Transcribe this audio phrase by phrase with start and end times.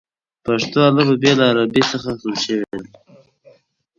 [0.45, 2.85] پښتو الفبې له عربي څخه اخیستل شوې ده.